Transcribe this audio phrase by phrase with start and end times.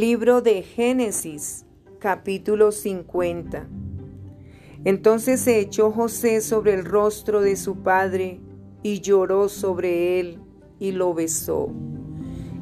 [0.00, 1.66] Libro de Génesis,
[1.98, 3.68] capítulo 50.
[4.86, 8.40] Entonces se echó José sobre el rostro de su padre
[8.82, 10.40] y lloró sobre él
[10.78, 11.74] y lo besó.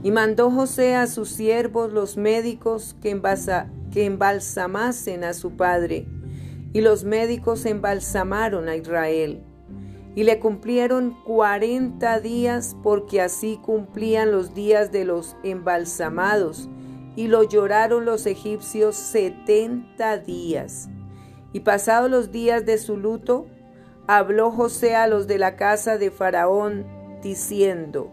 [0.03, 3.23] Y mandó José a sus siervos los médicos que,
[3.93, 6.09] que embalsamasen a su padre.
[6.73, 9.45] Y los médicos embalsamaron a Israel.
[10.17, 16.69] Y le cumplieron cuarenta días porque así cumplían los días de los embalsamados
[17.17, 20.89] y lo lloraron los egipcios setenta días.
[21.53, 23.47] Y pasados los días de su luto,
[24.07, 26.87] habló José a los de la casa de Faraón,
[27.23, 28.13] diciendo,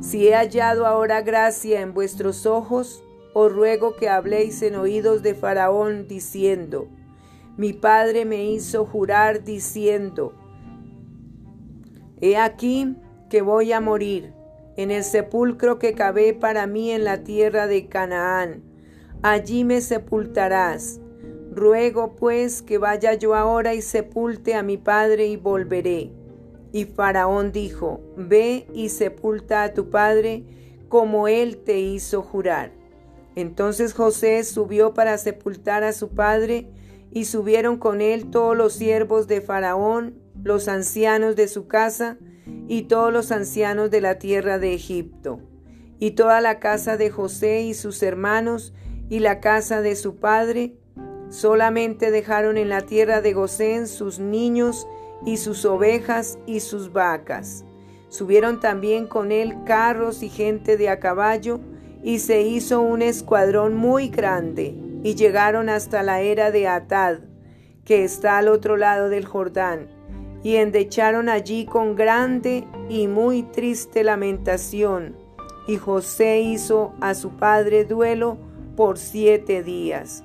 [0.00, 3.02] Si he hallado ahora gracia en vuestros ojos,
[3.34, 6.88] os ruego que habléis en oídos de Faraón, diciendo,
[7.56, 10.32] Mi padre me hizo jurar, diciendo,
[12.20, 12.96] He aquí
[13.28, 14.39] que voy a morir
[14.76, 18.62] en el sepulcro que cavé para mí en la tierra de Canaán.
[19.22, 21.00] Allí me sepultarás.
[21.52, 26.12] Ruego pues que vaya yo ahora y sepulte a mi padre y volveré.
[26.72, 30.44] Y Faraón dijo, Ve y sepulta a tu padre
[30.88, 32.72] como él te hizo jurar.
[33.36, 36.68] Entonces José subió para sepultar a su padre,
[37.12, 42.18] y subieron con él todos los siervos de Faraón, los ancianos de su casa,
[42.70, 45.40] y todos los ancianos de la tierra de Egipto,
[45.98, 48.72] y toda la casa de José y sus hermanos,
[49.08, 50.76] y la casa de su padre,
[51.30, 54.86] solamente dejaron en la tierra de Gosén sus niños
[55.26, 57.64] y sus ovejas y sus vacas.
[58.08, 61.58] Subieron también con él carros y gente de a caballo,
[62.04, 67.18] y se hizo un escuadrón muy grande, y llegaron hasta la era de Atad,
[67.84, 69.99] que está al otro lado del Jordán
[70.42, 75.16] y endecharon allí con grande y muy triste lamentación.
[75.66, 78.38] Y José hizo a su padre duelo
[78.76, 80.24] por siete días.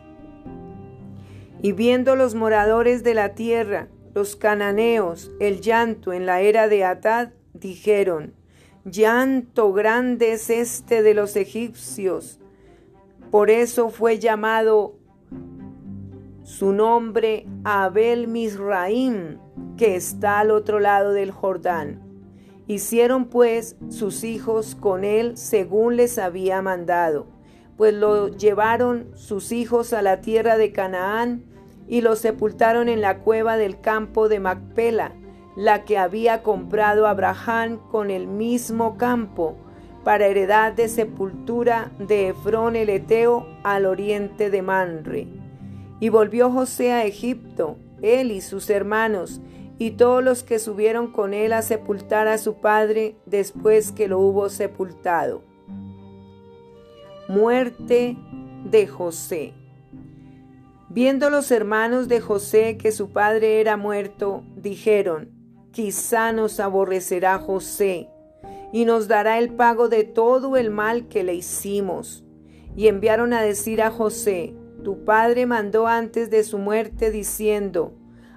[1.61, 6.85] Y viendo los moradores de la tierra, los cananeos, el llanto en la era de
[6.85, 8.33] Atad, dijeron,
[8.85, 12.39] Llanto grande es este de los egipcios.
[13.31, 14.94] Por eso fue llamado
[16.45, 19.39] su nombre Abel Misraim,
[19.77, 22.03] que está al otro lado del Jordán.
[22.67, 27.25] Hicieron pues sus hijos con él según les había mandado,
[27.77, 31.45] pues lo llevaron sus hijos a la tierra de Canaán
[31.87, 35.13] y lo sepultaron en la cueva del campo de Macpela,
[35.55, 39.57] la que había comprado Abraham con el mismo campo,
[40.03, 45.34] para heredad de sepultura de Efrón el Eteo al oriente de Manre.
[45.99, 49.41] Y volvió José a Egipto, él y sus hermanos,
[49.77, 54.19] y todos los que subieron con él a sepultar a su padre después que lo
[54.19, 55.43] hubo sepultado.
[57.27, 58.17] Muerte
[58.69, 59.53] de José.
[60.89, 65.31] Viendo los hermanos de José que su padre era muerto, dijeron,
[65.71, 68.09] quizá nos aborrecerá José
[68.71, 72.23] y nos dará el pago de todo el mal que le hicimos.
[72.77, 74.53] Y enviaron a decir a José,
[74.85, 77.93] tu padre mandó antes de su muerte diciendo,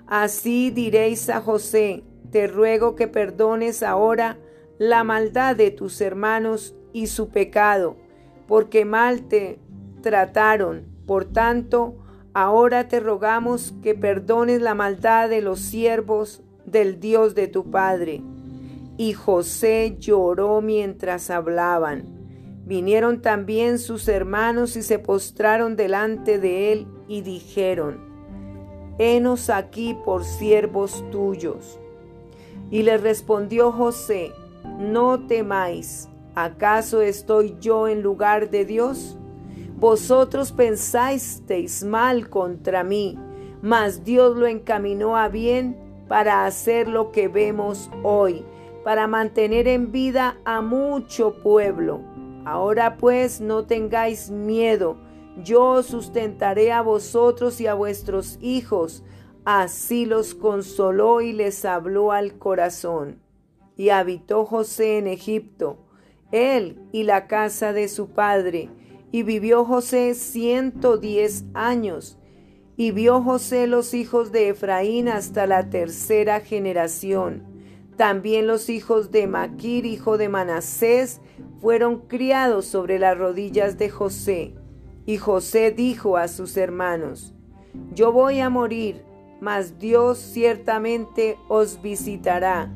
[0.06, 4.38] Así diréis a José, te ruego que perdones ahora
[4.78, 7.96] la maldad de tus hermanos y su pecado,
[8.46, 9.58] porque mal te
[10.00, 10.86] trataron.
[11.06, 11.96] Por tanto,
[12.32, 18.22] ahora te rogamos que perdones la maldad de los siervos del Dios de tu Padre.
[18.96, 22.17] Y José lloró mientras hablaban.
[22.68, 27.98] Vinieron también sus hermanos y se postraron delante de él y dijeron,
[28.98, 31.80] henos aquí por siervos tuyos.
[32.70, 34.32] Y le respondió José,
[34.78, 39.16] no temáis, ¿acaso estoy yo en lugar de Dios?
[39.78, 43.18] Vosotros pensasteis mal contra mí,
[43.62, 45.74] mas Dios lo encaminó a bien
[46.06, 48.44] para hacer lo que vemos hoy,
[48.84, 52.17] para mantener en vida a mucho pueblo.
[52.50, 54.96] Ahora pues no tengáis miedo,
[55.44, 59.04] yo sustentaré a vosotros y a vuestros hijos.
[59.44, 63.20] Así los consoló y les habló al corazón.
[63.76, 65.76] Y habitó José en Egipto,
[66.32, 68.70] él y la casa de su padre.
[69.12, 72.16] Y vivió José ciento diez años.
[72.78, 77.42] Y vio José los hijos de Efraín hasta la tercera generación.
[77.98, 81.20] También los hijos de Maquir, hijo de Manasés,
[81.60, 84.54] fueron criados sobre las rodillas de José.
[85.06, 87.34] Y José dijo a sus hermanos,
[87.94, 89.04] Yo voy a morir,
[89.40, 92.70] mas Dios ciertamente os visitará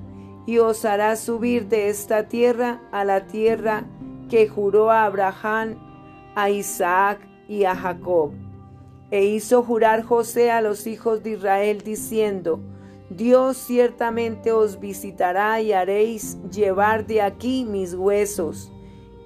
[0.46, 3.84] y os hará subir de esta tierra a la tierra
[4.28, 5.76] que juró a Abraham,
[6.34, 8.32] a Isaac y a Jacob.
[9.10, 12.60] E hizo jurar José a los hijos de Israel diciendo,
[13.16, 18.72] Dios ciertamente os visitará y haréis llevar de aquí mis huesos.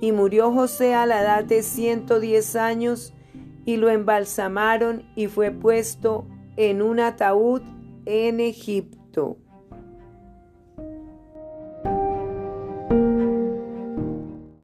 [0.00, 3.12] Y murió José a la edad de ciento diez años,
[3.64, 7.62] y lo embalsamaron y fue puesto en un ataúd
[8.04, 9.38] en Egipto.